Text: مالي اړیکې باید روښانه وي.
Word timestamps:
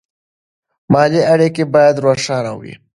مالي 0.93 1.21
اړیکې 1.33 1.63
باید 1.73 1.95
روښانه 2.05 2.53
وي. 2.59 2.73